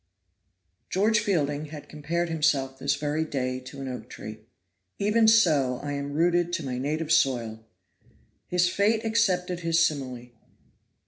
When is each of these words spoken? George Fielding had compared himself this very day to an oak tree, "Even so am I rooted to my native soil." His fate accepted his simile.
George 0.89 1.19
Fielding 1.19 1.65
had 1.65 1.87
compared 1.87 2.27
himself 2.27 2.79
this 2.79 2.95
very 2.95 3.23
day 3.23 3.59
to 3.59 3.81
an 3.81 3.87
oak 3.87 4.09
tree, 4.09 4.39
"Even 4.97 5.27
so 5.27 5.79
am 5.83 5.87
I 5.87 5.97
rooted 6.09 6.51
to 6.53 6.65
my 6.65 6.79
native 6.79 7.11
soil." 7.11 7.63
His 8.47 8.67
fate 8.67 9.05
accepted 9.05 9.59
his 9.59 9.77
simile. 9.77 10.29